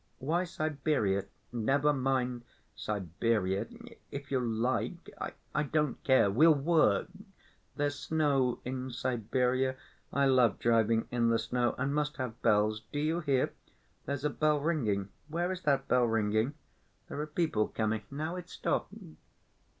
"Why 0.17 0.45
Siberia? 0.45 1.25
Never 1.51 1.93
mind, 1.93 2.41
Siberia, 2.75 3.67
if 4.09 4.31
you 4.31 4.39
like. 4.39 5.15
I 5.53 5.61
don't 5.61 6.03
care... 6.03 6.31
we'll 6.31 6.55
work... 6.55 7.07
there's 7.75 7.99
snow 7.99 8.59
in 8.65 8.89
Siberia.... 8.89 9.75
I 10.11 10.25
love 10.25 10.57
driving 10.57 11.07
in 11.11 11.29
the 11.29 11.37
snow... 11.37 11.75
and 11.77 11.93
must 11.93 12.17
have 12.17 12.41
bells.... 12.41 12.81
Do 12.91 12.97
you 12.97 13.19
hear, 13.19 13.53
there's 14.07 14.25
a 14.25 14.31
bell 14.31 14.59
ringing? 14.59 15.09
Where 15.27 15.51
is 15.51 15.61
that 15.65 15.87
bell 15.87 16.05
ringing? 16.05 16.55
There 17.07 17.19
are 17.21 17.27
people 17.27 17.67
coming.... 17.67 18.01
Now 18.09 18.37
it's 18.37 18.53
stopped." 18.53 18.91